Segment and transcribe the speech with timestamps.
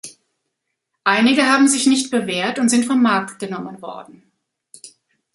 [1.03, 4.23] Einige haben sich nicht bewährt und sind vom Markt genommen worden.